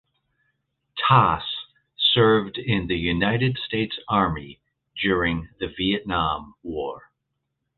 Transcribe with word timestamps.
Tass 0.97 1.43
served 1.95 2.57
in 2.57 2.87
the 2.87 2.97
United 2.97 3.59
States 3.59 3.99
Army 4.09 4.59
during 4.99 5.49
the 5.59 5.67
Vietnam 5.67 6.55
War. 6.63 7.11